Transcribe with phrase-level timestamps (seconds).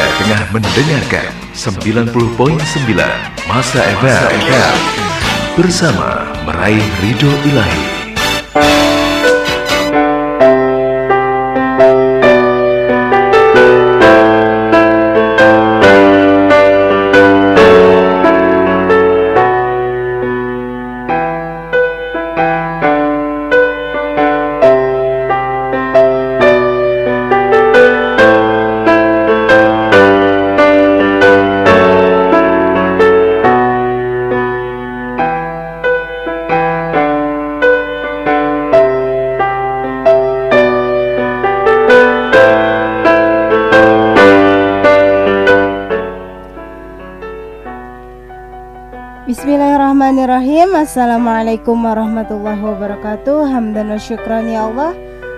[0.00, 2.56] Anda tengah mendengarkan 90.9
[3.44, 4.32] Masa FM
[5.60, 7.84] bersama meraih ridho ilahi.
[50.90, 53.46] Assalamualaikum warahmatullahi wabarakatuh.
[53.46, 54.90] Hamdan wa syukran ya Allah.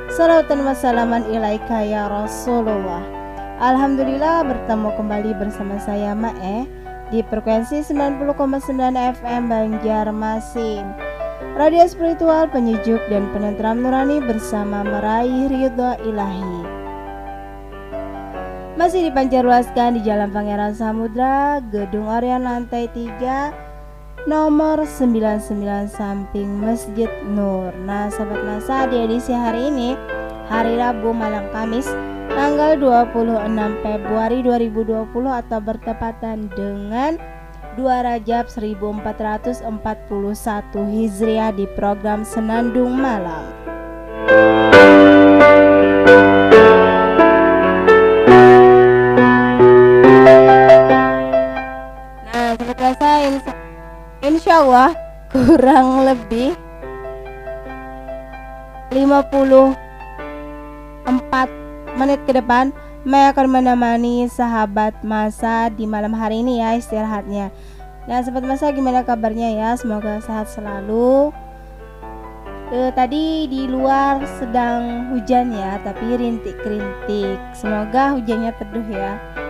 [0.08, 3.04] Salawatan wa salaman ilaika ya Rasulullah.
[3.60, 6.64] Alhamdulillah bertemu kembali bersama saya Mae
[7.12, 8.32] Di frekuensi 90,9
[8.96, 10.88] FM Banjarmasin
[11.60, 16.64] Radio spiritual penyejuk dan penentram nurani bersama meraih ridho ilahi.
[18.80, 23.61] Masih dipancarluaskan di Jalan Pangeran Samudra Gedung Orion lantai 3
[24.26, 27.74] nomor 99 samping Masjid Nur.
[27.82, 29.98] Nah, sahabat masa di edisi hari ini,
[30.46, 31.90] hari Rabu malam Kamis,
[32.30, 37.18] tanggal 26 Februari 2020 atau bertepatan dengan
[37.74, 39.64] 2 Rajab 1441
[40.92, 43.61] Hijriah di program Senandung Malam.
[54.62, 54.94] Allah
[55.34, 56.54] kurang lebih
[58.94, 59.74] 54
[61.98, 62.70] menit ke depan
[63.02, 67.50] Maya akan menemani sahabat masa di malam hari ini ya istirahatnya.
[68.06, 69.74] Nah sahabat masa gimana kabarnya ya?
[69.74, 71.34] Semoga sehat selalu.
[72.70, 77.34] E, Tadi di luar sedang hujan ya tapi rintik-rintik.
[77.58, 79.41] Semoga hujannya teduh ya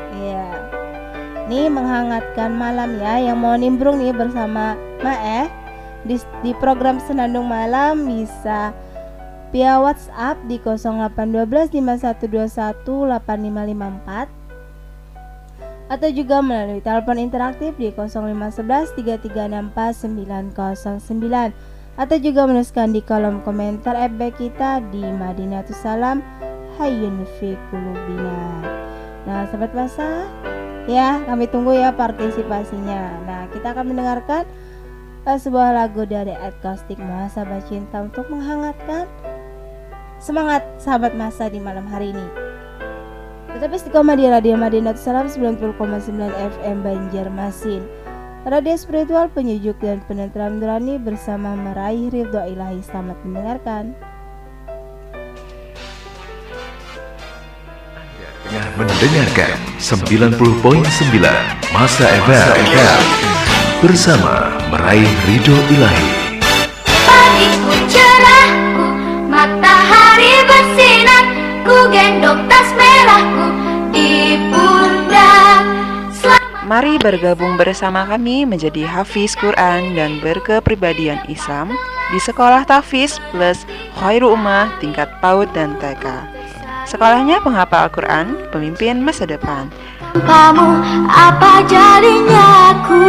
[1.52, 4.72] Ini menghangatkan malam ya Yang mau nimbrung nih bersama
[5.04, 5.52] Mae
[6.08, 8.72] di, di program Senandung Malam bisa
[9.52, 14.40] via WhatsApp di 0812 5121 8554
[15.92, 23.92] atau juga melalui telepon interaktif di 0511 3364 909 atau juga menuliskan di kolom komentar
[24.08, 26.24] FB kita di Madinatus Salam
[26.80, 28.40] fi Kulubina.
[29.28, 30.26] Nah, sahabat masa,
[30.90, 33.22] ya kami tunggu ya partisipasinya.
[33.26, 34.42] Nah, kita akan mendengarkan
[35.26, 39.06] uh, sebuah lagu dari Akustik Mahasabah Cinta untuk menghangatkan
[40.18, 42.28] semangat sahabat masa di malam hari ini.
[43.52, 45.76] Tetap istiqomah di Radio Madinah Salam 90,9
[46.30, 47.82] FM Banjarmasin.
[48.42, 50.58] Radio spiritual penyejuk dan penentram
[50.98, 52.82] bersama meraih ridho ilahi.
[52.82, 54.11] Selamat mendengarkan.
[58.76, 60.36] Mendengarkan 90.9
[61.72, 63.00] Masa FM
[63.80, 66.08] bersama meraih ridho ilahi.
[66.84, 68.86] Pagiku cerahku,
[69.32, 71.24] matahari bersinar,
[71.64, 73.46] ku gendong tas merahku
[73.96, 75.64] di pundak.
[76.12, 81.72] Selamat Mari bergabung bersama kami menjadi Hafiz Quran dan berkepribadian Islam
[82.12, 83.64] di Sekolah Tafiz plus
[83.96, 86.41] Khairu Ummah tingkat PAUD dan TK.
[86.86, 89.70] Sekolahnya penghafal Al-Quran, pemimpin masa depan.
[90.12, 90.68] kamu,
[91.08, 93.02] apa jadinya aku?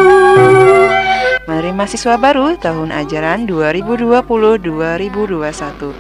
[1.44, 5.94] Menerima siswa baru tahun ajaran 2020-2021.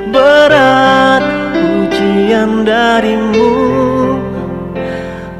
[0.08, 1.20] Berat
[1.52, 3.52] ujian darimu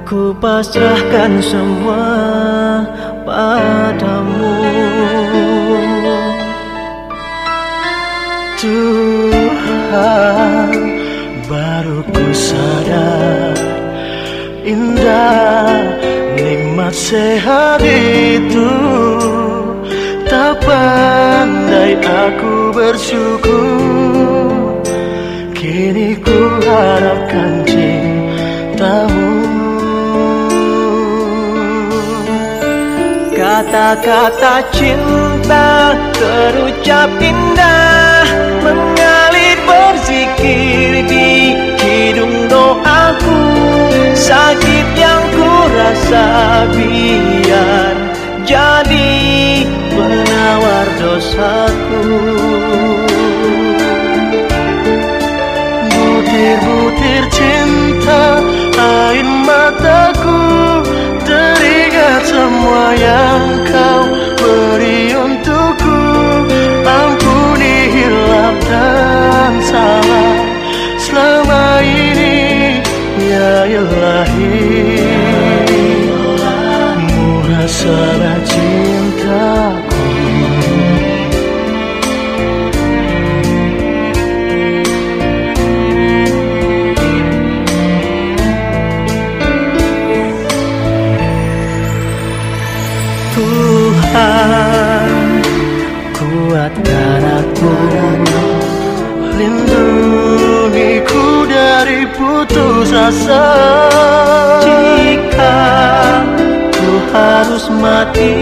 [0.05, 2.05] Ku pasrahkan semua
[3.25, 4.61] padamu
[17.15, 18.75] sehat itu
[20.27, 24.83] Tak pandai aku bersyukur.
[25.55, 29.31] Kini ku harapkan cintamu.
[33.35, 38.27] Kata-kata cinta terucap indah
[38.65, 43.39] Mengalir berzikir di hidung doaku.
[44.19, 44.64] Sakit
[46.75, 47.97] biar
[48.45, 49.13] jadi
[49.93, 52.03] penawar dosaku.
[55.95, 58.43] Butir-butir cinta
[58.75, 60.41] air mataku
[61.25, 64.24] Teringat semua yang kau
[77.85, 80.05] Muhasabah cintaku
[93.37, 95.13] Tuhan
[96.17, 97.73] kuatkan aku
[99.37, 103.45] Lindungiku dari putus asa
[107.15, 108.35] harus mati.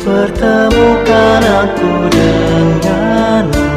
[0.00, 3.68] Pertemukan aku denganmu.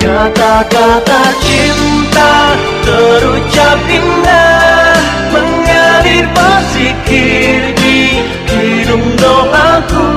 [0.00, 2.56] Kata-kata cinta
[2.86, 4.96] terucap indah
[5.28, 10.08] Mengalir berzikir di hidung doaku.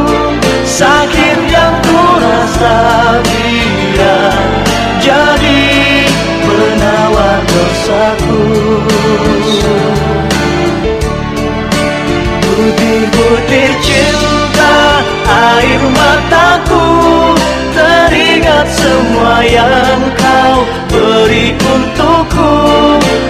[0.63, 2.75] Sakit yang ku rasa
[7.55, 8.41] dosaku.
[12.43, 14.75] Butir-butir cinta
[15.27, 16.87] air mataku
[17.75, 20.57] Teringat semua yang kau
[20.87, 22.55] beri untukku.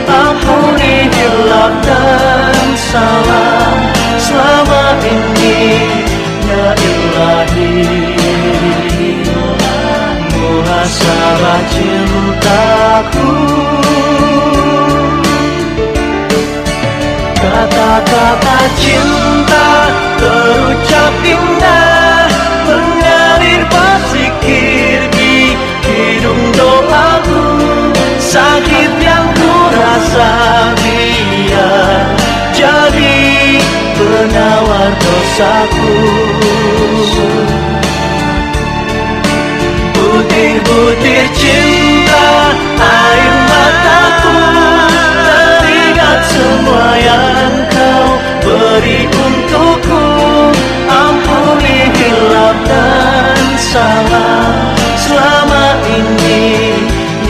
[0.05, 3.73] Ampuni hilap dan salah
[4.21, 5.59] selama ini
[6.45, 7.73] Ya Ilahi.
[10.29, 13.44] Muhasabah cintaku
[17.95, 19.87] Kata-kata cinta
[20.19, 22.27] terucap indah
[22.67, 25.55] Mengalir berzikir di
[25.87, 27.55] hidung doaku.
[28.19, 30.31] Sakit yang ku rasa
[30.75, 32.03] biar
[32.51, 33.63] jadi
[33.95, 35.95] penawar dosaku.
[39.95, 41.64] Butir-butir cinta
[55.95, 56.43] ini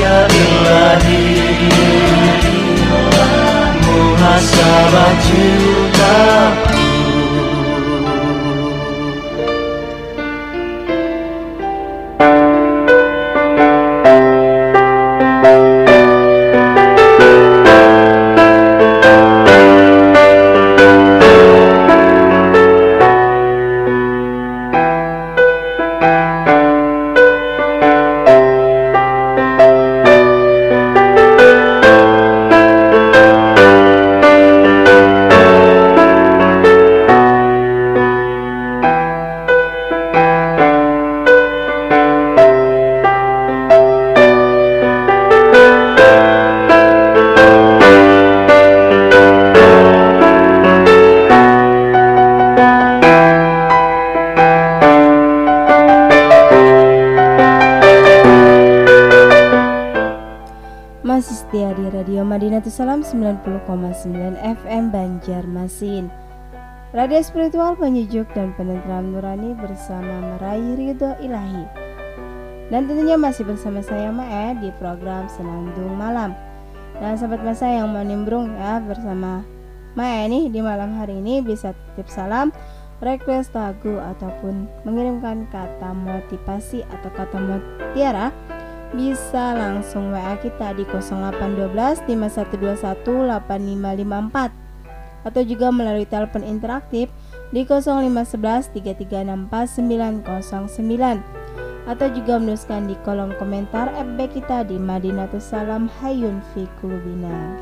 [0.01, 1.23] Ya Ilahi
[3.85, 5.84] Muhasabah cintaku
[63.15, 64.11] 90,9
[64.43, 66.11] FM Banjarmasin
[66.91, 71.63] Radio spiritual penyejuk dan penenteram nurani bersama meraih ridho ilahi.
[72.67, 76.35] Dan tentunya masih bersama saya Mae di program Senandung Malam.
[76.99, 79.47] Dan sahabat masa yang mau nimbrung ya bersama
[79.95, 82.51] Mae nih di malam hari ini bisa titip salam
[82.99, 88.35] request lagu ataupun mengirimkan kata motivasi atau kata mutiara
[88.95, 97.11] bisa langsung WA kita di 0812 5121 8554 atau juga melalui telepon interaktif
[97.51, 101.45] di 0511 3364 909
[101.85, 107.53] atau juga menuliskan di kolom komentar FB kita di Madinatus Salam Hayun Fi Kulubina.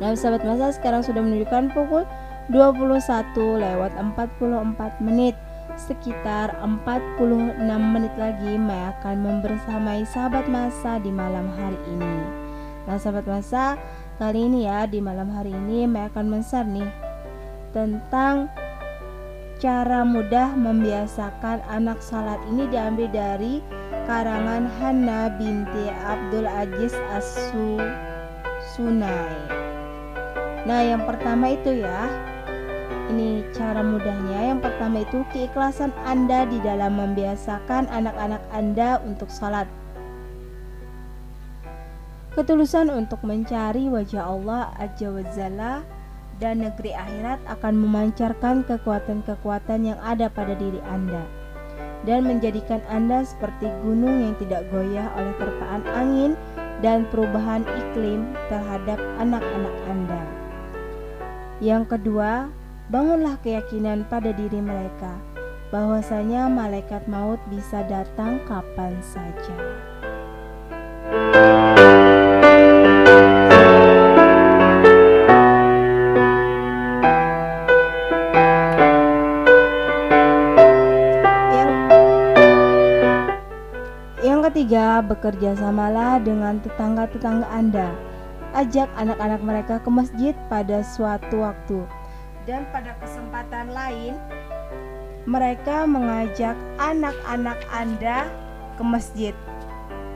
[0.00, 2.08] Nah sahabat masa sekarang sudah menunjukkan pukul
[2.52, 3.02] 21
[3.36, 5.36] lewat 44 menit
[5.76, 12.16] Sekitar 46 menit lagi Mai akan membersamai sahabat masa di malam hari ini.
[12.88, 13.76] Nah sahabat masa
[14.16, 16.88] kali ini ya di malam hari ini Mai akan men-share nih
[17.76, 18.48] Tentang
[19.60, 23.60] cara mudah membiasakan anak salat ini diambil dari
[24.06, 27.76] karangan Hana binti Abdul Aziz Asu
[28.72, 29.34] Sunai
[30.64, 32.06] Nah yang pertama itu ya
[33.10, 34.54] ini cara mudahnya.
[34.54, 39.68] Yang pertama itu keikhlasan Anda di dalam membiasakan anak-anak Anda untuk sholat.
[42.36, 45.08] Ketulusan untuk mencari wajah Allah Azza
[46.36, 51.24] dan negeri akhirat akan memancarkan kekuatan-kekuatan yang ada pada diri Anda
[52.04, 56.32] dan menjadikan Anda seperti gunung yang tidak goyah oleh terpaan angin
[56.84, 60.22] dan perubahan iklim terhadap anak-anak Anda.
[61.64, 62.52] Yang kedua,
[62.86, 65.18] bangunlah keyakinan pada diri mereka
[65.74, 69.58] bahwasanya malaikat maut bisa datang kapan saja.
[84.56, 87.92] Ketiga, bekerja samalah dengan tetangga-tetangga Anda.
[88.56, 91.84] Ajak anak-anak mereka ke masjid pada suatu waktu
[92.46, 94.14] dan pada kesempatan lain
[95.26, 98.30] mereka mengajak anak-anak Anda
[98.78, 99.34] ke masjid.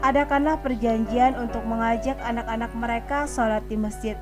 [0.01, 4.17] Adakanlah perjanjian untuk mengajak anak-anak mereka sholat di masjid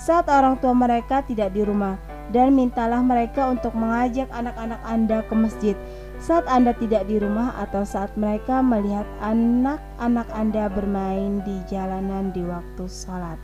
[0.00, 2.00] saat orang tua mereka tidak di rumah
[2.32, 5.76] dan mintalah mereka untuk mengajak anak-anak Anda ke masjid
[6.16, 12.40] saat Anda tidak di rumah atau saat mereka melihat anak-anak Anda bermain di jalanan di
[12.44, 13.36] waktu sholat.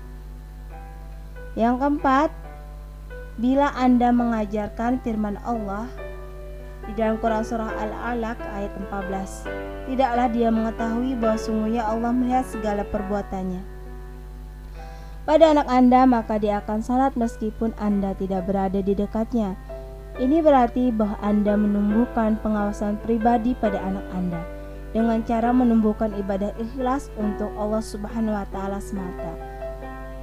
[1.57, 2.29] Yang keempat,
[3.37, 5.85] Bila Anda mengajarkan firman Allah
[6.89, 12.81] di dalam Quran Surah Al-Alaq ayat 14 Tidaklah dia mengetahui bahwa sungguhnya Allah melihat segala
[12.89, 13.61] perbuatannya.
[15.29, 19.53] Pada anak Anda maka dia akan salat meskipun Anda tidak berada di dekatnya.
[20.17, 24.41] Ini berarti bahwa Anda menumbuhkan pengawasan pribadi pada anak Anda
[24.97, 29.56] dengan cara menumbuhkan ibadah ikhlas untuk Allah Subhanahu wa taala semata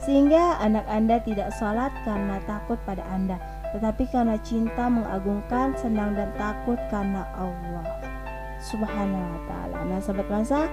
[0.04, 3.40] sehingga anak Anda tidak sholat karena takut pada Anda,
[3.72, 7.88] tetapi karena cinta mengagungkan, senang dan takut karena Allah
[8.64, 9.78] Subhanahu wa taala.
[9.88, 10.72] Nah, sahabat masa,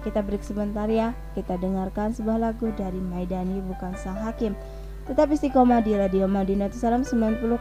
[0.00, 1.12] kita break sebentar ya.
[1.36, 4.56] Kita dengarkan sebuah lagu dari Maidani bukan sang hakim.
[5.04, 7.60] Tetap istiqomah di Radio Madinah Salam 90,9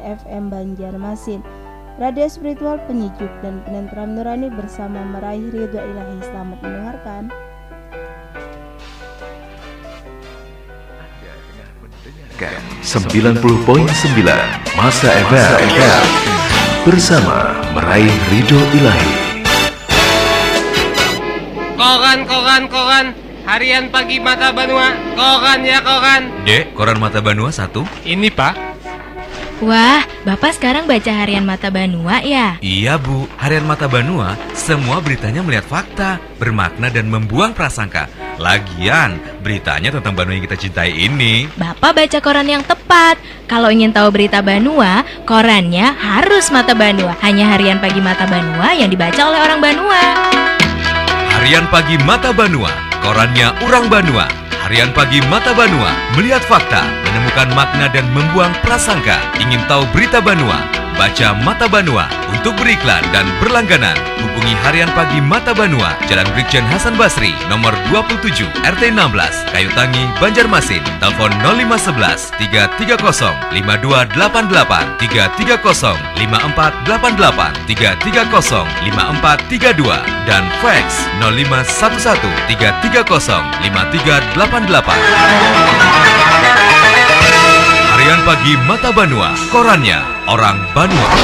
[0.00, 1.40] FM Banjarmasin.
[2.00, 6.18] Radio spiritual penyejuk dan penentram nurani bersama meraih ridho ilahi.
[6.24, 7.51] Selamat mendengarkan.
[12.82, 13.42] 90.9
[14.74, 16.06] Masa FM
[16.82, 19.12] Bersama meraih ridho ilahi.
[21.78, 23.06] Koran, koran, koran.
[23.46, 24.90] Harian pagi Mata Banua.
[25.14, 26.42] Koran ya koran.
[26.42, 27.86] Dek, koran Mata Banua satu.
[28.02, 28.71] Ini pak
[29.60, 32.56] Wah, Bapak sekarang baca harian Mata Banua ya?
[32.62, 38.08] Iya bu, harian Mata Banua Semua beritanya melihat fakta Bermakna dan membuang prasangka.
[38.40, 41.46] Lagian, beritanya tentang Banua yang kita cintai ini.
[41.54, 43.20] Bapak baca koran yang tepat.
[43.46, 47.14] Kalau ingin tahu berita Banua, korannya harus Mata Banua.
[47.20, 50.02] Hanya harian pagi Mata Banua yang dibaca oleh orang Banua.
[51.38, 52.70] Harian pagi Mata Banua
[53.02, 54.30] Korannya orang Banua.
[54.62, 57.21] Harian pagi Mata Banua Melihat fakta, menemukan
[57.56, 59.16] makna dan membuang prasangka.
[59.40, 60.60] Ingin tahu berita Banua?
[60.92, 63.96] Baca Mata Banua Untuk beriklan dan berlangganan.
[64.20, 70.04] Hubungi Harian Pagi Mata Banua Jalan Brigjen Hasan Basri Nomor 27 RT 16 Kayu Tangi
[70.20, 70.84] Banjarmasin.
[71.00, 73.00] Telepon 0511 330
[73.56, 82.20] 5288 330 5488 330 5432 Dan fax 0511
[82.52, 86.61] 330 5388
[88.02, 91.14] Harian Pagi Mata Banua, korannya orang Banua.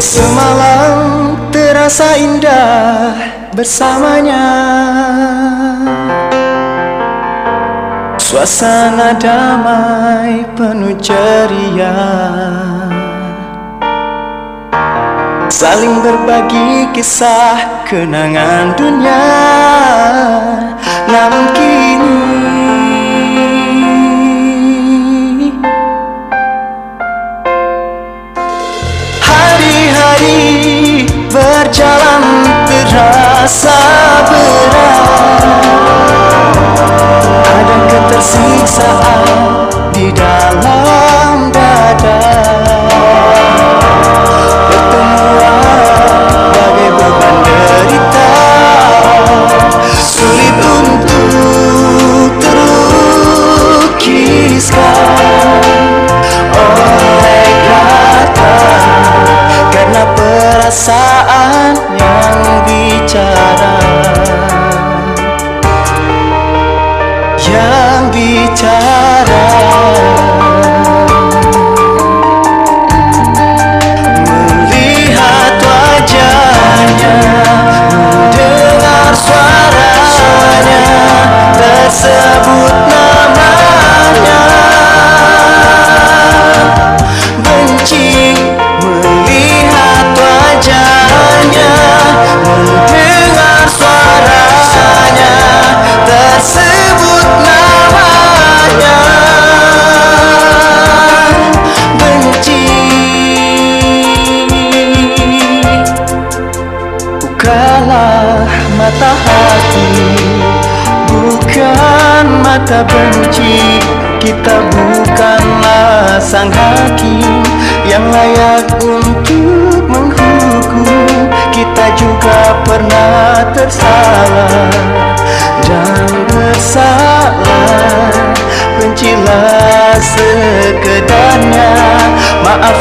[0.00, 3.20] Semalam terasa indah
[3.52, 4.48] bersamanya.
[8.16, 11.92] Suasana damai penuh ceria
[15.60, 19.28] Saling berbagi kisah kenangan dunia.
[21.04, 22.49] Namun kini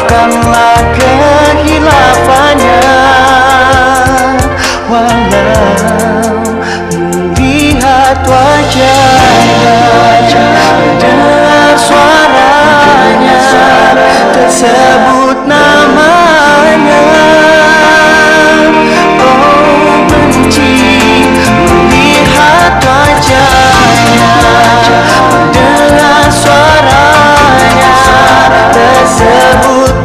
[0.10, 2.82] Maafkanlah kehilafannya
[4.90, 6.42] Walau
[6.90, 9.78] melihat wajahnya
[10.82, 13.38] Mendengar suaranya
[14.34, 17.06] Tersebut namanya.
[19.22, 24.34] Oh benci melihat wajahnya
[25.30, 27.94] Mendengar suaranya
[28.74, 29.99] Tersebut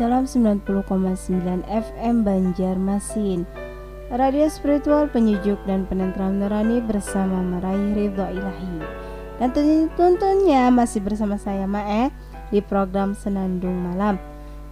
[0.00, 3.44] Salam 90,9 FM Banjarmasin.
[4.08, 8.80] Radio spiritual penyejuk dan penentram nurani bersama meraih ridho ilahi.
[9.36, 12.08] Dan tentu- tentunya masih bersama saya Mae
[12.48, 14.16] di program Senandung Malam.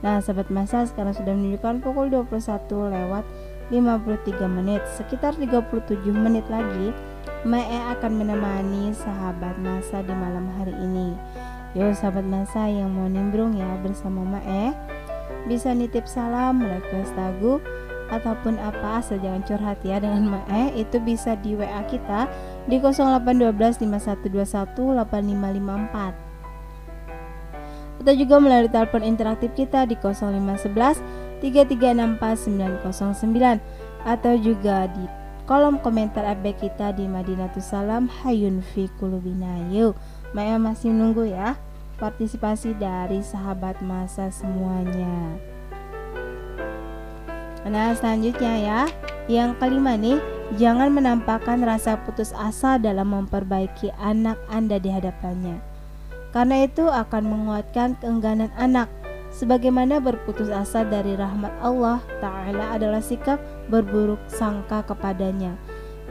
[0.01, 3.29] Nah sahabat masa sekarang sudah menunjukkan pukul 21 lewat
[3.69, 4.81] 53 menit.
[4.97, 6.97] Sekitar 37 menit lagi
[7.45, 11.13] Mae akan menemani sahabat masa di malam hari ini.
[11.77, 14.73] Yuk sahabat masa yang mau nimbrung ya bersama Mae
[15.49, 17.57] Bisa nitip salam, request lagu
[18.13, 22.29] Ataupun apa asal jangan curhat ya dengan Mae Itu bisa di WA kita
[22.69, 26.29] di 0812 5121 8554
[27.99, 31.03] atau juga melalui telepon interaktif kita di 0511
[31.43, 33.59] 3364909
[34.07, 35.07] atau juga di
[35.47, 39.59] kolom komentar FB kita di Madinatus Salam Hayun fi Kulubina
[40.33, 41.57] Maya masih menunggu ya
[41.99, 45.37] partisipasi dari sahabat masa semuanya.
[47.69, 48.81] Nah selanjutnya ya.
[49.29, 50.17] Yang kelima nih
[50.57, 55.61] Jangan menampakkan rasa putus asa dalam memperbaiki anak Anda di hadapannya.
[56.33, 58.89] Karena itu akan menguatkan keengganan anak.
[59.29, 63.37] Sebagaimana berputus asa dari rahmat Allah Ta'ala adalah sikap
[63.69, 65.53] berburuk sangka kepadanya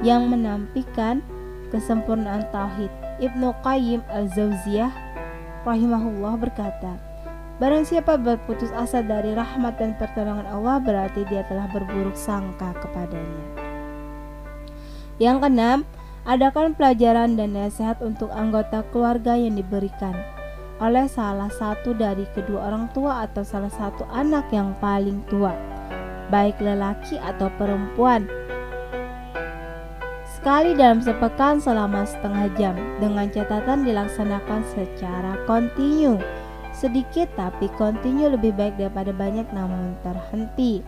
[0.06, 1.26] Yang menampikan
[1.74, 2.94] kesempurnaan tauhid.
[3.18, 4.94] Ibnu Qayyim al-Zawziyah
[5.68, 6.96] rahimahullah berkata
[7.58, 13.44] Barang siapa berputus asa dari rahmat dan pertolongan Allah berarti dia telah berburuk sangka kepadanya
[15.20, 15.80] Yang keenam,
[16.28, 20.14] adakan pelajaran dan nasihat untuk anggota keluarga yang diberikan
[20.78, 25.54] oleh salah satu dari kedua orang tua atau salah satu anak yang paling tua,
[26.30, 28.30] baik lelaki atau perempuan.
[30.48, 32.72] Sekali dalam sepekan selama setengah jam,
[33.04, 36.16] dengan catatan dilaksanakan secara kontinu.
[36.72, 40.88] Sedikit tapi kontinu lebih baik daripada banyak namun terhenti.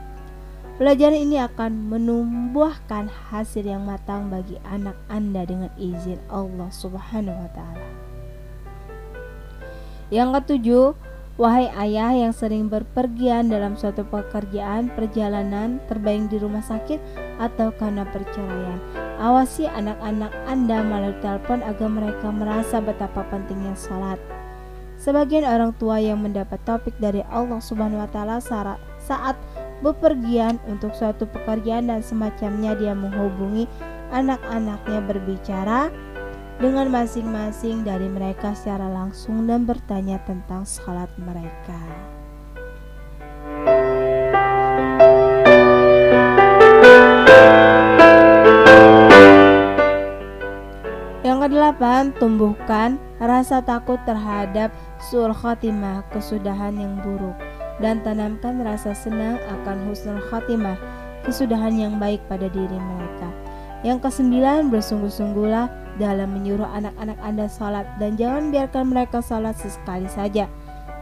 [0.80, 7.52] Pelajaran ini akan menumbuhkan hasil yang matang bagi anak Anda dengan izin Allah Subhanahu wa
[7.52, 7.90] taala.
[10.08, 10.96] Yang ketujuh,
[11.40, 17.00] wahai ayah yang sering berpergian dalam suatu pekerjaan, perjalanan, terbaik di rumah sakit
[17.40, 18.78] atau karena perceraian.
[19.24, 24.20] Awasi anak-anak Anda melalui telepon agar mereka merasa betapa pentingnya sholat.
[25.00, 28.44] Sebagian orang tua yang mendapat topik dari Allah Subhanahu wa taala
[29.00, 29.40] saat
[29.80, 33.64] bepergian untuk suatu pekerjaan dan semacamnya dia menghubungi
[34.12, 35.88] anak-anaknya berbicara
[36.60, 41.80] dengan masing-masing dari mereka secara langsung dan bertanya tentang salat mereka.
[51.24, 57.40] Yang kedelapan, tumbuhkan rasa takut terhadap sul khotimah, kesudahan yang buruk,
[57.80, 60.76] dan tanamkan rasa senang akan husnul khotimah,
[61.24, 63.49] kesudahan yang baik pada diri mereka.
[63.80, 70.52] Yang kesembilan, bersungguh-sungguhlah dalam menyuruh anak-anak Anda sholat dan jangan biarkan mereka sholat sesekali saja,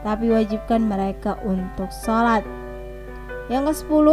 [0.05, 2.45] tapi wajibkan mereka untuk sholat.
[3.49, 4.07] Yang ke-10,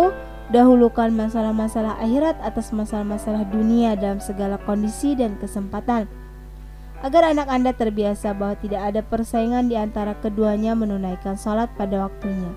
[0.53, 6.09] dahulukan masalah-masalah akhirat atas masalah-masalah dunia dalam segala kondisi dan kesempatan.
[7.05, 12.49] Agar anak Anda terbiasa bahwa tidak ada persaingan di antara keduanya menunaikan sholat pada waktunya.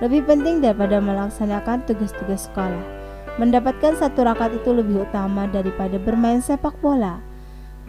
[0.00, 3.01] Lebih penting daripada melaksanakan tugas-tugas sekolah.
[3.40, 7.24] Mendapatkan satu rakaat itu lebih utama daripada bermain sepak bola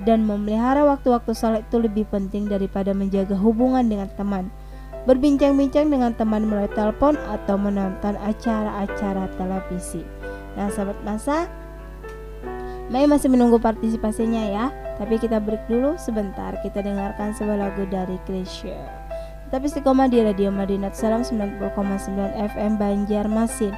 [0.07, 4.47] dan memelihara waktu-waktu salat itu lebih penting daripada menjaga hubungan dengan teman.
[5.03, 9.99] Berbincang-bincang dengan teman melalui telepon atau menonton acara-acara televisi.
[10.55, 11.51] Nah, sahabat masa,
[12.87, 14.65] Mei masih menunggu partisipasinya ya.
[15.01, 16.55] Tapi kita break dulu sebentar.
[16.61, 18.77] Kita dengarkan sebuah lagu dari Krisya.
[19.49, 21.73] Tapi istiqomah di Radio Madinat Salam 90,9
[22.53, 23.73] FM Banjarmasin.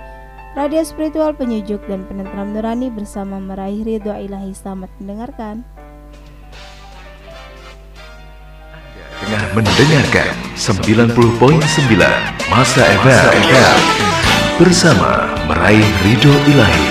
[0.56, 5.68] Radio spiritual penyujuk dan penentram nurani bersama meraih ridho ilahi selamat mendengarkan.
[9.20, 11.60] Tengah mendengarkan 90.9
[12.48, 13.80] Masa FM
[14.56, 16.88] bersama meraih ridho ilahi.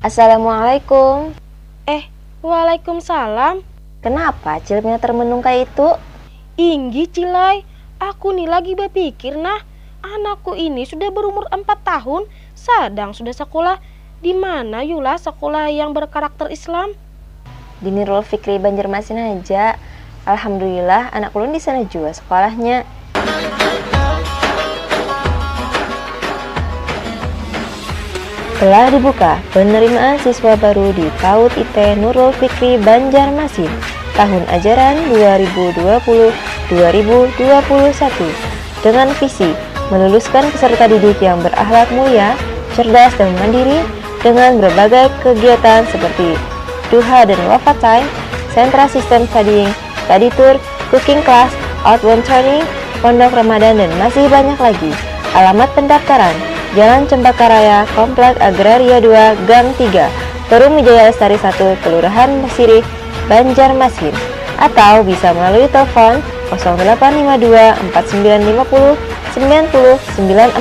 [0.00, 1.36] Assalamualaikum.
[1.84, 2.08] Eh,
[2.40, 3.60] waalaikumsalam.
[4.00, 6.13] Kenapa cilmnya termenung kayak itu?
[6.54, 7.66] Inggi Cilai,
[7.98, 9.58] aku nih lagi berpikir nah,
[10.06, 13.82] anakku ini sudah berumur 4 tahun, sedang sudah sekolah
[14.22, 16.94] di mana Yula sekolah yang berkarakter Islam?
[17.82, 19.74] Di Nurul Fikri Banjarmasin aja.
[20.30, 22.86] Alhamdulillah anak ulun di sana juga sekolahnya.
[28.62, 34.96] Telah dibuka penerimaan siswa baru di PAUD IT Nurul Fikri Banjarmasin tahun ajaran
[36.70, 36.74] 2020-2021
[38.80, 39.50] dengan visi
[39.92, 42.38] meluluskan peserta didik yang berakhlak mulia,
[42.72, 43.84] cerdas dan mandiri
[44.24, 46.38] dengan berbagai kegiatan seperti
[46.88, 48.08] duha dan wafat time,
[48.56, 49.68] sentra sistem studying,
[50.06, 50.56] study tour,
[50.88, 51.52] cooking class,
[51.84, 52.64] outbound training,
[53.04, 54.92] pondok Ramadan dan masih banyak lagi.
[55.34, 56.32] Alamat pendaftaran
[56.74, 60.10] Jalan Cempaka Raya, Komplek Agraria 2, Gang 3,
[60.50, 61.54] Perum Wijaya Lestari 1,
[61.86, 62.82] Kelurahan Mesiri,
[63.24, 64.12] Banjarmasin
[64.60, 66.20] atau bisa melalui telepon
[66.54, 68.94] 0852 4950
[69.34, 70.54] 9094.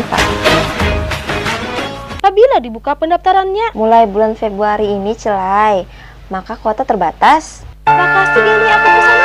[2.24, 3.78] Apabila dibuka pendaftarannya?
[3.78, 5.86] Mulai bulan Februari ini celai.
[6.32, 7.62] maka kuota terbatas.
[7.86, 9.23] Lah kasih ini aku pesan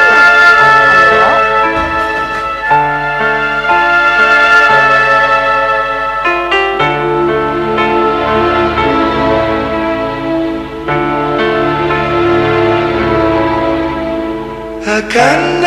[15.08, 15.57] Akan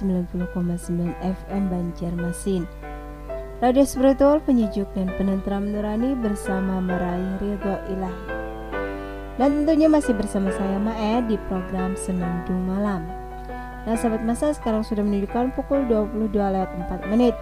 [0.00, 2.64] 90,9 FM Banjarmasin.
[3.60, 8.24] Radio spiritual penyejuk dan penentram nurani bersama meraih ridho ilahi.
[9.36, 13.04] Dan tentunya masih bersama saya Mae di program Senandung Malam.
[13.84, 17.36] Nah sahabat masa sekarang sudah menunjukkan pukul 22 lewat 4 menit.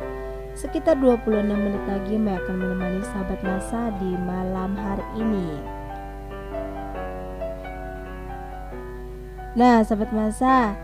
[0.58, 5.46] Sekitar 26 menit lagi Maya akan menemani sahabat masa di malam hari ini.
[9.54, 10.74] Nah sahabat masa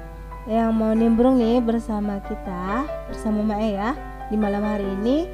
[0.44, 3.96] yang mau nimbrung nih bersama kita bersama Mae ya
[4.28, 5.24] di malam hari ini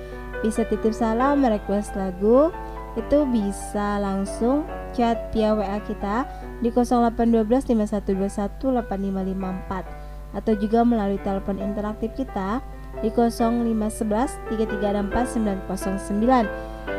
[0.40, 2.54] bisa titip salam request lagu
[2.94, 6.26] itu bisa langsung chat via WA kita
[6.62, 12.62] di 0812 5121 8554 atau juga melalui telepon interaktif kita
[13.02, 14.06] di 0511
[14.54, 16.46] 3364 909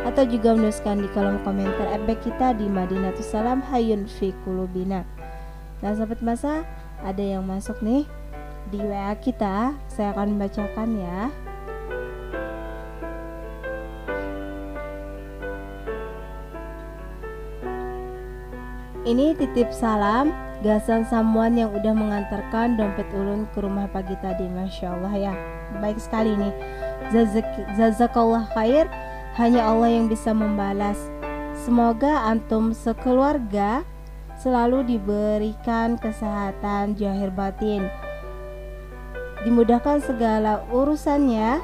[0.08, 5.04] atau juga menuliskan di kolom komentar FB kita di Madinatus Salam Hayun Fi Kulubina.
[5.82, 6.64] Nah, sahabat masa,
[7.02, 8.06] ada yang masuk nih.
[8.70, 9.76] Di WA kita.
[9.92, 11.22] Saya akan membacakan ya.
[19.02, 20.30] Ini titip salam
[20.62, 24.46] Gasan Samuan yang udah mengantarkan dompet ulun ke rumah pagi tadi.
[24.46, 25.34] Masya Allah ya.
[25.82, 26.54] Baik sekali nih.
[27.74, 28.86] Jazakallah khair.
[29.42, 31.02] Hanya Allah yang bisa membalas.
[31.58, 33.82] Semoga antum sekeluarga
[34.42, 37.86] selalu diberikan kesehatan jahir batin.
[39.46, 41.62] Dimudahkan segala urusannya.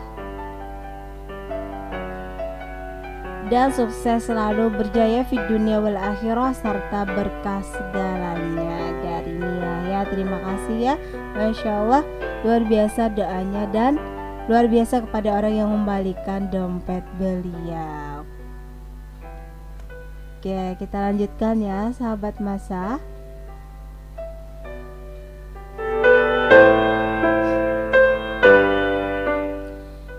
[3.48, 8.92] Dan sukses selalu berjaya di dunia wal akhirah serta berkah segalanya.
[9.02, 10.96] Dari Nia ya terima kasih ya.
[11.34, 12.04] Masya Allah
[12.44, 13.96] luar biasa doanya dan
[14.52, 18.17] luar biasa kepada orang yang membalikan dompet beliau
[20.48, 23.04] Oke, kita lanjutkan ya, sahabat masa.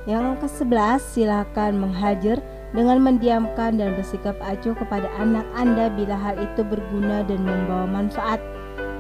[0.05, 2.45] Yang ke-11, silakan menghajar
[2.77, 8.45] dengan mendiamkan dan bersikap acuh kepada anak Anda bila hal itu berguna dan membawa manfaat.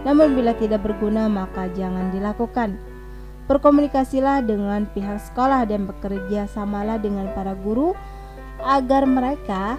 [0.08, 2.80] Namun bila tidak berguna maka jangan dilakukan.
[3.52, 7.92] Berkomunikasilah dengan pihak sekolah dan bekerja samalah dengan para guru
[8.64, 9.76] agar mereka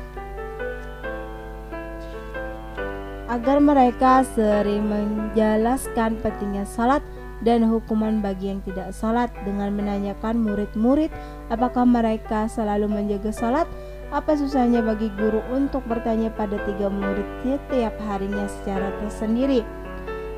[3.30, 7.06] agar mereka sering menjelaskan pentingnya salat
[7.46, 9.30] dan hukuman bagi yang tidak salat.
[9.46, 11.14] Dengan menanyakan murid-murid
[11.54, 13.70] apakah mereka selalu menjaga salat?
[14.10, 19.62] Apa susahnya bagi guru untuk bertanya pada tiga murid setiap harinya secara tersendiri?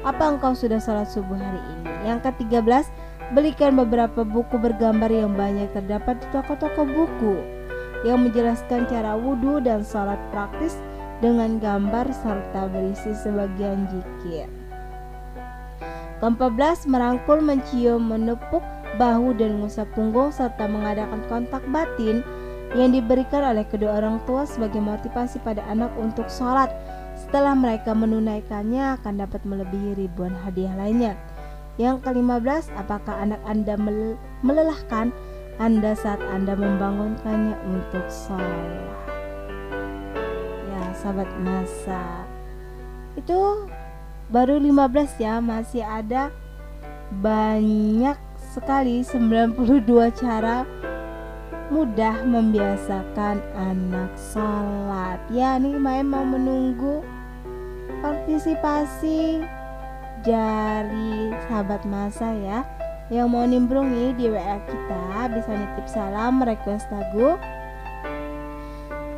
[0.04, 2.12] Apa engkau sudah salat subuh hari ini?
[2.12, 2.92] Yang ke-13
[3.32, 7.40] belikan beberapa buku bergambar yang banyak terdapat di toko-toko buku
[8.04, 10.76] yang menjelaskan cara wudhu dan salat praktis
[11.22, 14.50] dengan gambar serta berisi sebagian jikir.
[16.22, 18.62] Keempat merangkul, mencium, menepuk
[19.02, 22.22] bahu dan mengusap punggung serta mengadakan kontak batin
[22.78, 26.70] yang diberikan oleh kedua orang tua sebagai motivasi pada anak untuk sholat.
[27.18, 31.14] Setelah mereka menunaikannya akan dapat melebihi ribuan hadiah lainnya.
[31.82, 33.74] Yang kelima belas, apakah anak Anda
[34.46, 35.10] melelahkan
[35.58, 39.01] Anda saat Anda membangunkannya untuk sholat?
[41.02, 42.30] Sahabat masa.
[43.18, 43.66] Itu
[44.30, 46.30] baru 15 ya masih ada
[47.12, 48.16] banyak
[48.54, 49.58] sekali 92
[50.16, 50.64] cara
[51.74, 55.20] mudah membiasakan anak salat.
[55.34, 57.04] Ya nih main mau menunggu
[58.06, 59.42] partisipasi
[60.22, 62.62] dari sahabat masa ya
[63.12, 67.36] yang mau nimbrung nih di WA kita bisa nitip salam request lagu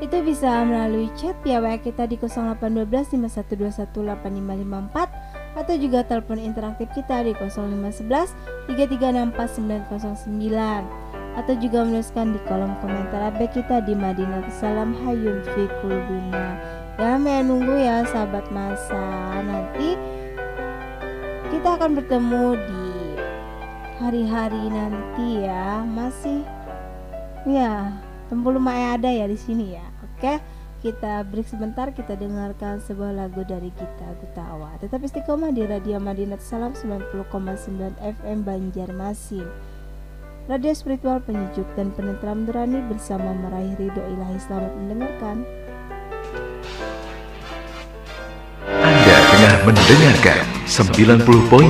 [0.03, 3.87] itu bisa melalui chat via WA kita di 0812 5121
[4.19, 8.35] 8554 atau juga telepon interaktif kita di 0511
[8.67, 10.83] 3364909
[11.33, 16.59] atau juga menuliskan di kolom komentar AB kita di Madinah Salam Hayun Fi Kulubina
[16.99, 19.01] ya menunggu ya sahabat masa.
[19.41, 19.97] Nanti
[21.49, 22.85] kita akan bertemu di
[23.97, 25.81] hari-hari nanti ya.
[25.87, 26.45] Masih
[27.49, 27.89] ya
[28.29, 29.92] Tempulu Mae ada ya di sini ya
[30.23, 30.39] Oke,
[30.87, 34.71] kita break sebentar kita dengarkan sebuah lagu dari kita Gutawa.
[34.79, 37.27] Tetap istiqomah di Radio Madinat Salam 90,9
[37.99, 39.43] FM Banjarmasin.
[40.47, 45.43] Radio spiritual penyejuk dan penentram nurani bersama meraih ridho ilahi selamat mendengarkan.
[48.63, 50.39] Anda tengah mendengarkan
[50.71, 51.67] 90.9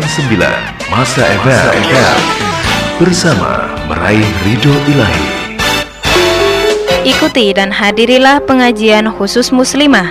[0.94, 2.22] Masa FM
[3.02, 5.33] bersama meraih ridho ilahi.
[7.04, 10.08] Ikuti dan hadirilah pengajian khusus muslimah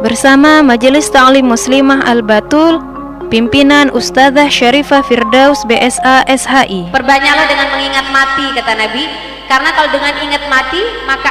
[0.00, 2.80] bersama Majelis Ta'lim Muslimah Al-Batul
[3.28, 6.96] pimpinan Ustazah Syarifah Firdaus BSA SHI.
[6.96, 9.04] Perbanyaklah dengan mengingat mati kata Nabi,
[9.52, 11.28] karena kalau dengan ingat mati maka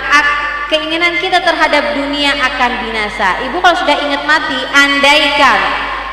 [0.70, 3.42] keinginan kita terhadap dunia akan binasa.
[3.50, 5.58] Ibu kalau sudah ingat mati, andaikan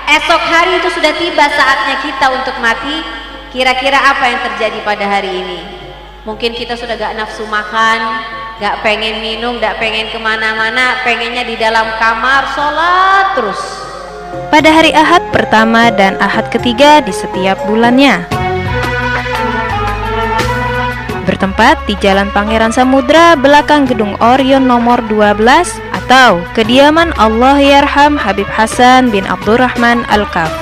[0.08, 3.04] esok hari itu sudah tiba saatnya kita untuk mati
[3.52, 5.60] kira-kira apa yang terjadi pada hari ini
[6.24, 8.00] mungkin kita sudah gak nafsu makan
[8.62, 13.60] gak pengen minum gak pengen ke mana-mana pengennya di dalam kamar sholat terus
[14.46, 18.22] pada hari Ahad pertama dan Ahad ketiga di setiap bulannya
[21.26, 25.42] bertempat di Jalan Pangeran Samudra belakang Gedung Orion nomor 12
[25.90, 30.52] atau kediaman Allah Yarham Habib Hasan bin Abdurrahman Al-Kaf.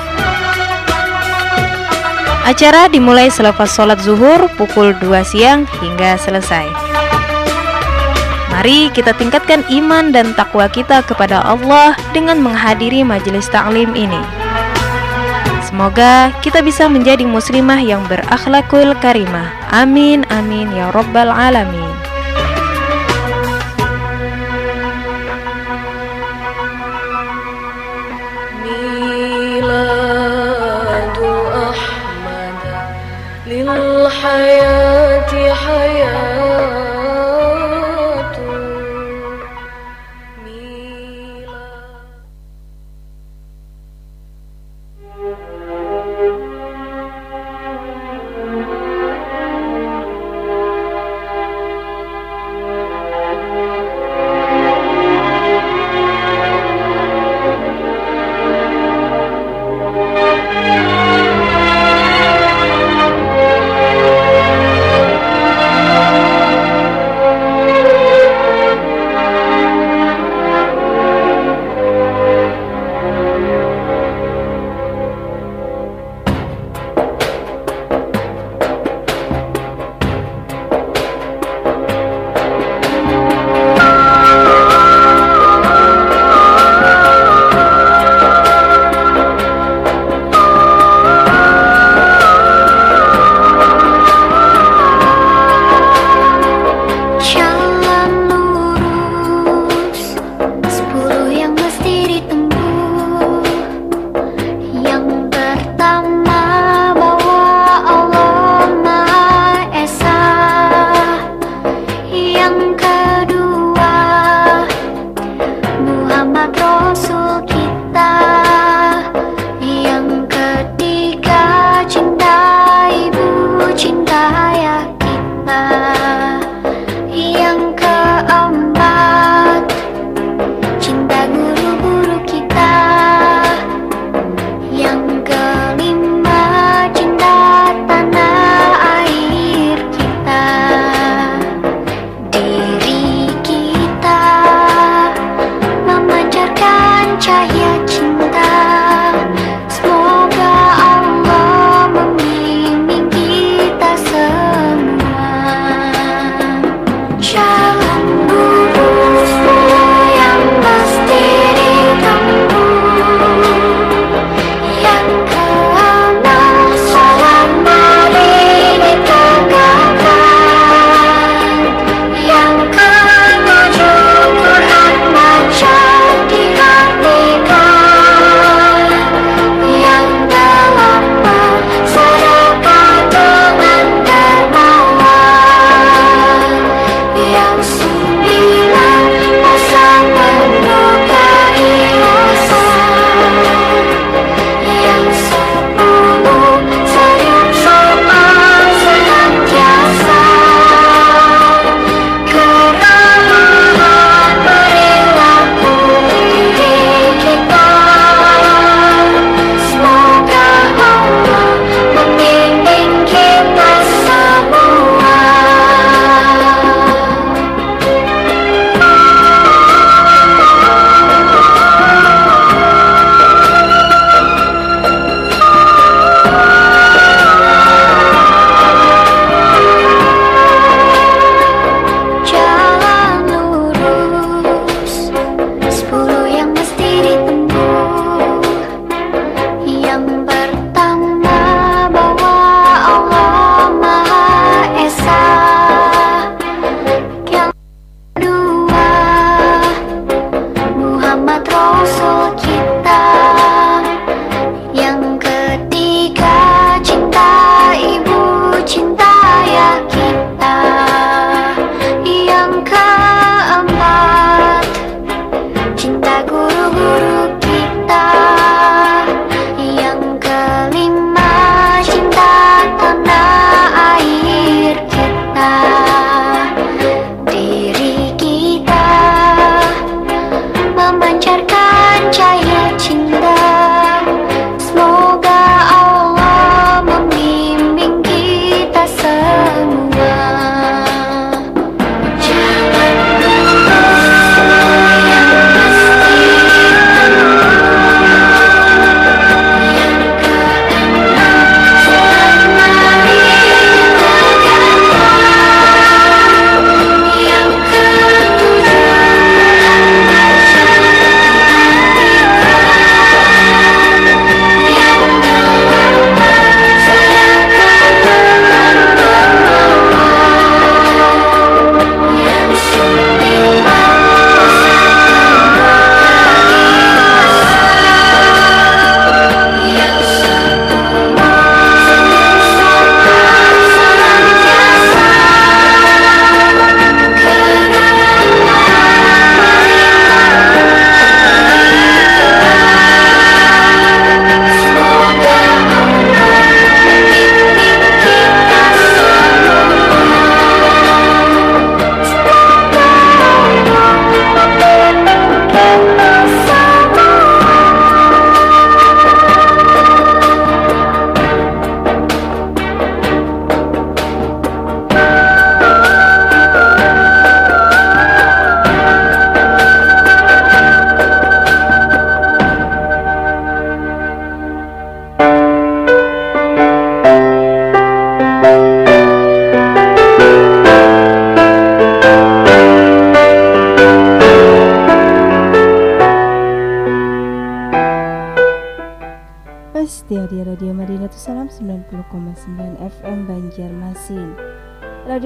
[2.46, 6.81] Acara dimulai selepas sholat zuhur pukul 2 siang hingga selesai.
[8.52, 14.20] Mari kita tingkatkan iman dan takwa kita kepada Allah dengan menghadiri majelis taklim ini.
[15.64, 19.48] Semoga kita bisa menjadi muslimah yang berakhlakul karimah.
[19.72, 21.91] Amin amin ya rabbal alamin.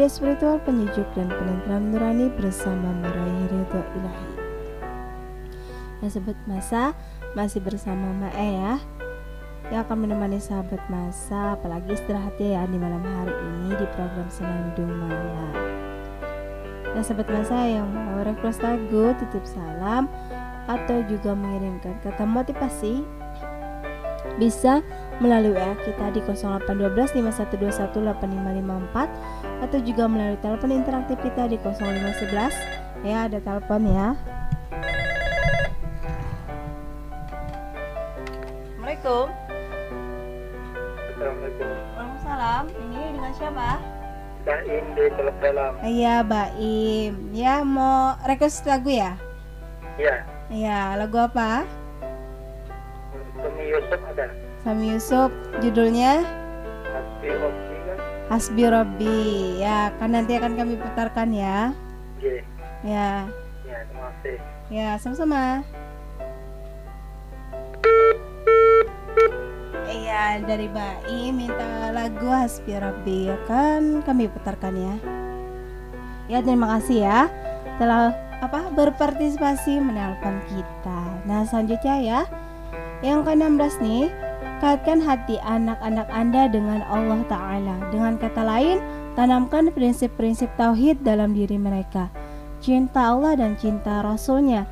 [0.06, 4.30] Radio spiritual penyejuk dan penentram nurani bersama meraih ridho ilahi.
[5.98, 6.94] Nah sobat masa
[7.34, 8.78] masih bersama Mae ya.
[9.74, 14.94] Yang akan menemani sahabat masa apalagi istirahatnya ya di malam hari ini di program Senandung
[14.94, 15.50] Malam.
[16.94, 20.06] Nah sahabat masa yang mau request lagu titip salam
[20.70, 23.02] atau juga mengirimkan kata motivasi
[24.38, 24.86] bisa
[25.18, 29.25] melalui WA kita di 0812 5121 8554
[29.76, 34.16] atau juga melalui telepon interaktif kita di 0511 ya ada telepon ya.
[38.72, 39.28] Assalamualaikum.
[41.12, 41.68] Assalamualaikum.
[41.92, 42.64] Waalaikumsalam.
[42.72, 43.76] Ini dengan siapa?
[44.48, 45.72] Baim di Teluk Dalam.
[45.84, 47.12] Iya Baim.
[47.36, 49.12] Ya mau request lagu ya?
[50.00, 50.24] Iya.
[50.48, 51.68] Iya lagu apa?
[53.36, 54.32] Sumi Yusuf ada.
[54.64, 55.28] Sami Yusuf
[55.60, 56.24] judulnya?
[56.88, 57.65] Kan
[58.26, 61.70] Hasbi Robbi ya kan nanti akan kami putarkan ya.
[62.18, 62.42] Iya
[62.82, 63.10] ya.
[63.62, 64.36] Ya terima kasih.
[64.66, 65.62] Ya sama-sama.
[69.86, 74.94] Iya dari Bai minta lagu Hasbi Robbi ya kan kami putarkan ya.
[76.26, 77.30] Ya terima kasih ya.
[77.78, 78.10] Telah
[78.42, 81.00] apa berpartisipasi menelpon kita.
[81.30, 82.20] Nah selanjutnya ya.
[83.06, 84.25] Yang ke-16 nih
[84.56, 87.76] Kaitkan hati anak-anak Anda dengan Allah Ta'ala.
[87.92, 88.80] Dengan kata lain,
[89.12, 92.08] tanamkan prinsip-prinsip tauhid dalam diri mereka.
[92.64, 94.64] Cinta Allah dan cinta Rasulnya.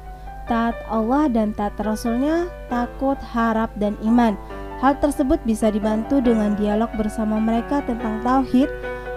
[0.49, 4.37] Taat Allah dan taat Rasulnya Takut, harap, dan iman.
[4.81, 8.73] Hal tersebut bisa dibantu dengan dialog bersama mereka tentang tauhid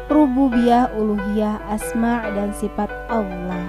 [0.07, 3.63] Rububiyah, uluhiyah, asma' dan sifat Allah.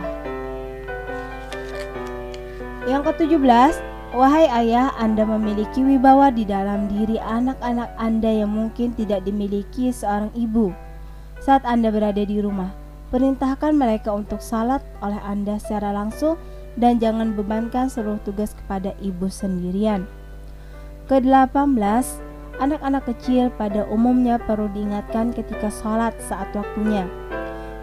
[2.87, 9.29] Yang ke-17 Wahai ayah, Anda memiliki wibawa di dalam diri anak-anak Anda yang mungkin tidak
[9.29, 10.73] dimiliki seorang ibu.
[11.45, 12.73] Saat Anda berada di rumah,
[13.13, 16.41] perintahkan mereka untuk salat oleh Anda secara langsung
[16.81, 20.09] dan jangan bebankan seluruh tugas kepada ibu sendirian.
[21.13, 21.77] Ke-18,
[22.65, 27.05] anak-anak kecil pada umumnya perlu diingatkan ketika salat saat waktunya.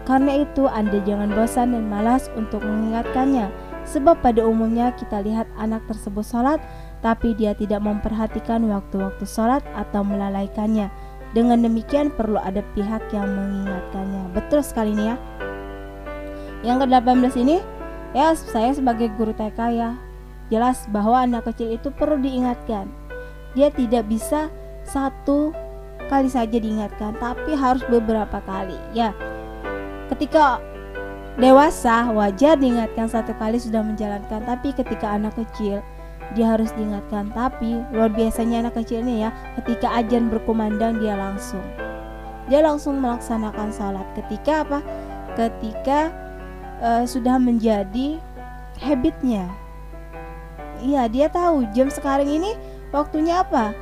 [0.02, 3.46] Karena itu, Anda jangan bosan dan malas untuk mengingatkannya
[3.86, 6.58] Sebab pada umumnya kita lihat anak tersebut sholat
[7.00, 10.90] tapi dia tidak memperhatikan waktu-waktu sholat atau melalaikannya.
[11.30, 14.34] Dengan demikian perlu ada pihak yang mengingatkannya.
[14.34, 15.16] Betul sekali nih ya.
[16.66, 17.56] Yang ke-18 ini
[18.16, 19.94] ya saya sebagai guru TK ya
[20.50, 22.90] jelas bahwa anak kecil itu perlu diingatkan.
[23.54, 24.50] Dia tidak bisa
[24.86, 25.50] satu
[26.06, 29.14] kali saja diingatkan tapi harus beberapa kali ya.
[30.10, 30.62] Ketika
[31.36, 35.84] Dewasa wajar diingatkan satu kali sudah menjalankan, tapi ketika anak kecil
[36.32, 37.28] dia harus diingatkan.
[37.36, 39.30] Tapi luar biasanya anak kecil ini ya,
[39.60, 41.60] ketika ajan berkumandang dia langsung
[42.46, 44.06] dia langsung melaksanakan sholat.
[44.14, 44.78] Ketika apa?
[45.36, 46.14] Ketika
[46.80, 48.16] uh, sudah menjadi
[48.80, 49.50] habitnya.
[50.80, 52.54] Iya, dia tahu jam sekarang ini
[52.92, 53.72] waktunya apa?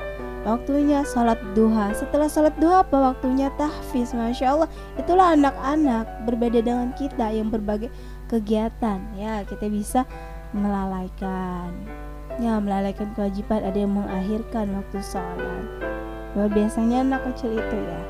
[0.44, 1.90] Waktunya sholat duha.
[1.96, 3.50] Setelah sholat duha apa waktunya?
[3.56, 4.68] Tahfiz masya Allah.
[5.00, 7.88] Itulah anak-anak berbeda dengan kita yang berbagai
[8.28, 9.00] kegiatan.
[9.16, 10.04] Ya kita bisa
[10.52, 11.72] melalaikan.
[12.38, 13.64] Ya melalaikan kewajiban.
[13.64, 15.66] Ada yang mengakhirkan waktu sholat
[16.34, 18.00] luar biasanya anak kecil itu ya.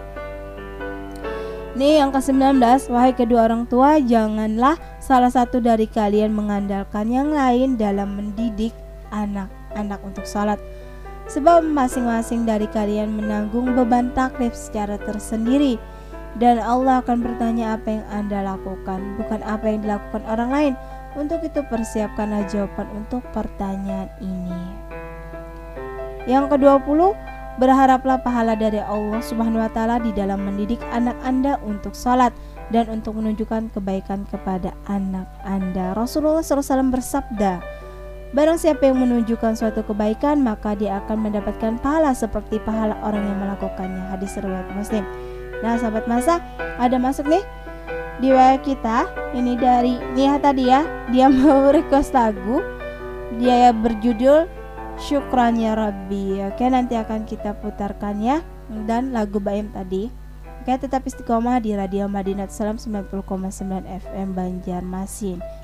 [1.75, 7.75] Nih yang ke-19 Wahai kedua orang tua Janganlah salah satu dari kalian mengandalkan yang lain
[7.75, 8.71] dalam mendidik
[9.11, 10.63] anak-anak untuk sholat
[11.31, 15.81] sebab masing-masing dari kalian menanggung beban taklif secara tersendiri
[16.43, 20.75] dan Allah akan bertanya apa yang Anda lakukan, bukan apa yang dilakukan orang lain.
[21.15, 24.63] Untuk itu persiapkanlah jawaban untuk pertanyaan ini.
[26.27, 27.15] Yang ke-20,
[27.63, 32.35] berharaplah pahala dari Allah Subhanahu wa taala di dalam mendidik anak Anda untuk salat
[32.75, 35.95] dan untuk menunjukkan kebaikan kepada anak Anda.
[35.95, 37.63] Rasulullah SAW bersabda,
[38.35, 43.39] Barang siapa yang menunjukkan suatu kebaikan, maka dia akan mendapatkan pahala seperti pahala orang yang
[43.39, 44.11] melakukannya.
[44.11, 45.07] Hadis riwayat Muslim.
[45.63, 46.43] Nah, sahabat masa,
[46.83, 47.47] ada masuk nih
[48.19, 49.07] di WA kita.
[49.39, 50.83] Ini dari Nia tadi ya.
[51.15, 52.59] Dia mau request lagu.
[53.39, 54.51] Dia berjudul
[54.99, 56.43] Syukran ya Rabbi.
[56.51, 58.43] Oke, nanti akan kita putarkan ya.
[58.67, 60.11] Dan lagu Baim tadi.
[60.59, 63.23] Oke, tetap istiqomah di Radio Madinat Salam 90,9
[63.87, 65.64] FM Banjarmasin.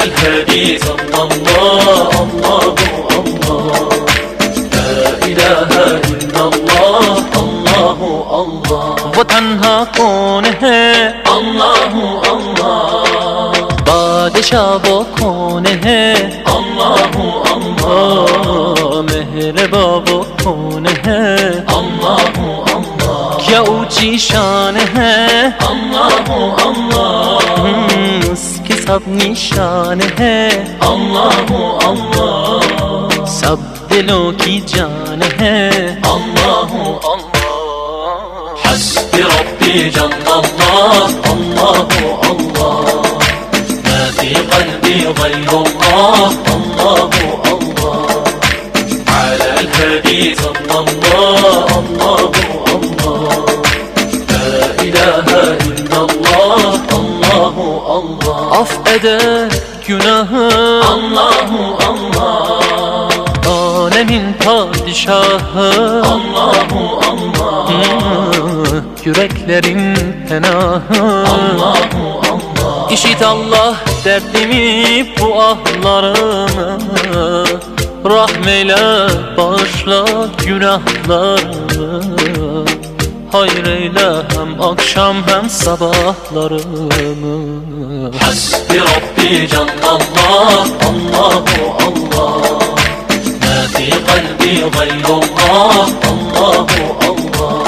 [0.04, 2.74] الهدي صلى الله الله
[3.20, 3.88] الله
[4.72, 4.92] لا
[5.28, 5.70] إله
[6.12, 7.98] إلا الله الله
[8.42, 10.80] الله वो तन्हा कौन है
[11.34, 11.92] अल्लाह
[12.32, 13.52] अल्लाह
[13.88, 16.02] बादशाह वो कौन है
[16.56, 17.18] अल्लाह
[17.54, 21.20] अल्लाह मेहरबा वो कौन है
[21.80, 22.24] अल्लाह
[22.76, 25.12] अल्लाह क्या ऊंची शान है
[25.72, 26.14] अल्लाह
[26.70, 27.39] अल्लाह
[28.90, 30.38] उसकी सब निशान है
[30.86, 31.50] अल्लाह
[31.88, 33.58] अल्लाह सब
[33.90, 35.58] दिलों की जान है
[36.12, 36.72] अल्लाह
[37.12, 37.36] अल्लाह
[38.64, 41.78] حسبي ربي جل الله الله
[42.32, 42.80] الله
[43.84, 47.10] ما في قلبي غير الله الله
[47.54, 48.24] الله
[49.08, 50.34] على الهدي
[58.95, 59.49] eder
[59.87, 60.49] günahı.
[60.85, 63.09] Allahu Allah.
[63.49, 66.01] Alemin padişahı.
[66.05, 67.67] Allahu Allah.
[69.05, 69.95] Yüreklerin
[70.29, 71.25] penahı.
[71.27, 72.91] Allahu Allah.
[72.91, 73.75] İşit Allah
[74.05, 76.77] derdimi bu ahlarımı
[78.05, 80.05] Rahmeyle bağışla
[80.45, 81.39] günahlarımı
[83.31, 87.41] Hayreyle hem akşam hem sabahlarımı
[88.19, 92.41] Hasbi Rabbi can Allah Allahu Allah.
[93.41, 97.63] Ma fi kalbi gayrullah Allahu Allah.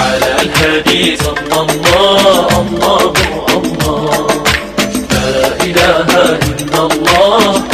[0.00, 3.24] Ala el-hadi sallallahu Allahu
[3.56, 4.26] Allah.
[5.12, 7.65] La ilahe illallah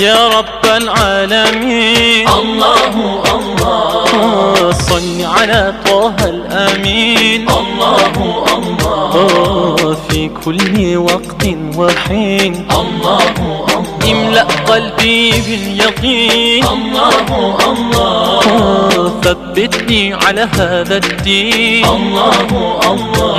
[0.00, 2.28] يا رب العالمين.
[2.28, 4.72] الله الله.
[4.72, 7.46] صل على طه الأمين.
[7.50, 8.12] الله
[8.56, 9.96] الله.
[10.08, 11.44] في كل وقت
[11.76, 12.68] وحين.
[12.70, 13.84] الله الله.
[14.10, 16.64] املأ قلبي باليقين.
[16.64, 19.12] الله الله.
[19.22, 21.84] ثبتني على هذا الدين.
[21.84, 22.48] الله
[22.92, 23.38] الله.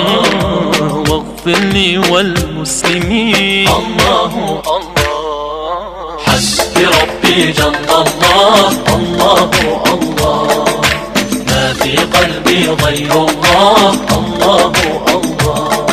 [1.09, 3.67] واغفر لي والمسلمين.
[3.67, 4.88] الله الله.
[6.85, 8.71] ربي جل الله.
[8.95, 9.49] الله
[9.93, 10.81] الله.
[11.47, 13.93] ما في قلبي غير الله.
[14.17, 14.71] الله
[15.15, 15.85] الله.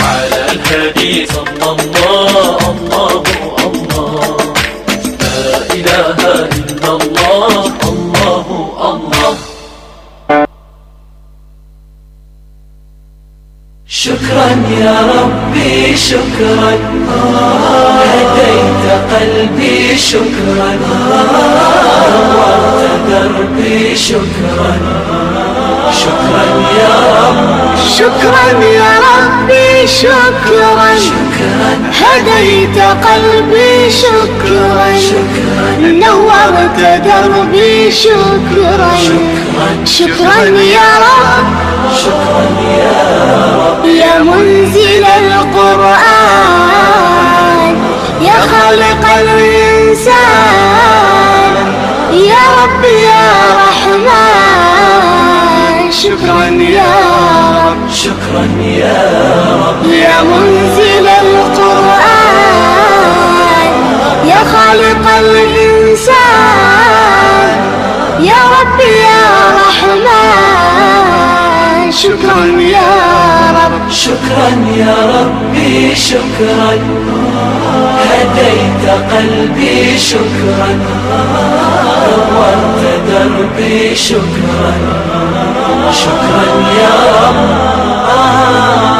[0.00, 2.58] على الهدي صلى الله.
[2.70, 3.22] الله
[3.66, 4.36] الله.
[5.20, 6.18] لا إله
[6.58, 7.64] إلا الله.
[7.92, 8.46] الله
[8.90, 9.36] الله.
[13.86, 14.48] شكرا
[14.80, 16.97] يا ربي شكرا.
[19.38, 20.70] قلبي شكرا.
[22.30, 24.72] نورت دربي شكرا.
[25.92, 26.44] شكرا
[26.78, 27.38] يا رب.
[27.96, 30.90] شكرا يا ربي شكرا.
[32.00, 34.88] هديت قلبي شكرا.
[35.80, 38.92] نورت دربي شكرا.
[39.84, 40.42] شكرا
[40.76, 41.48] يا رب.
[41.96, 42.44] شكرا
[42.78, 42.98] يا
[43.58, 43.82] رب.
[43.86, 47.07] يا منزل القرآن.
[48.68, 50.14] يا خالق الإنسان.
[52.12, 53.32] يا رب يا
[53.68, 54.98] رحمن.
[55.92, 56.94] شكرا يا
[57.66, 57.90] رب.
[57.92, 59.02] شكرا يا
[59.66, 59.92] رب.
[59.92, 62.08] يا منزل القرآن.
[64.26, 66.14] يا خالق الإنسان.
[68.20, 69.24] يا رب يا
[69.68, 71.07] رحمن.
[72.02, 72.90] شكرا يا
[73.58, 73.90] رب.
[73.90, 76.72] شكرا يا ربي شكرا.
[78.10, 80.78] هديت قلبي شكرا.
[82.32, 84.72] نورت دربي شكرا.
[85.92, 86.44] شكرا
[86.80, 88.97] يا رب.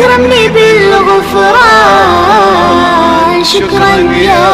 [0.00, 1.44] أكرمني بالغفران.
[3.44, 4.48] شكرا يا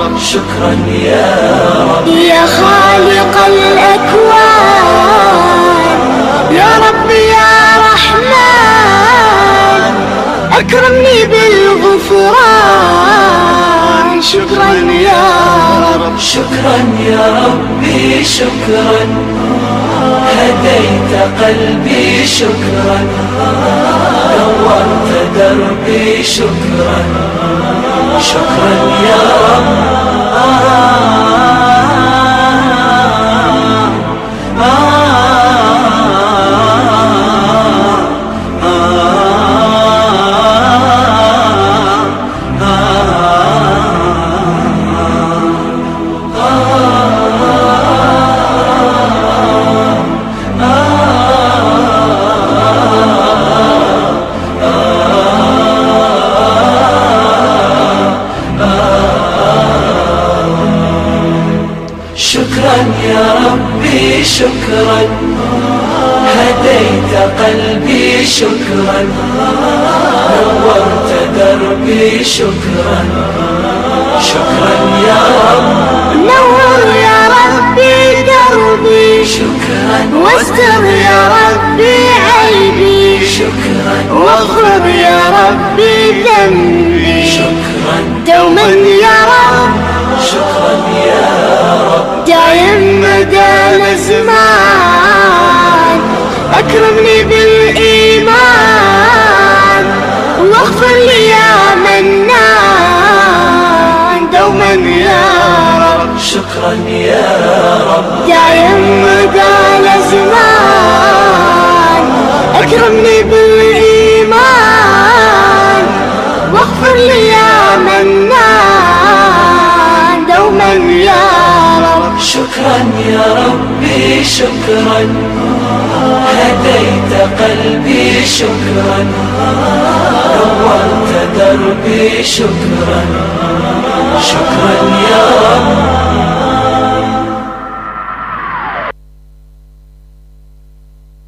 [0.00, 0.18] رب.
[0.18, 1.36] شكرا يا
[1.90, 2.08] رب.
[2.08, 4.86] يا خالق الأكوان.
[6.50, 7.52] يا رب يا
[7.92, 9.82] رحمن.
[10.58, 12.26] أكرمني بالغفران.
[14.22, 15.24] شكرا يا
[16.04, 16.18] رب.
[16.18, 19.06] شكرا يا ربي شكرا.
[20.38, 21.12] هديت
[21.42, 22.98] قلبي شكرا.
[24.56, 27.04] نورت دربي شكرا.
[28.20, 28.70] شكرا
[29.08, 29.95] يا رب.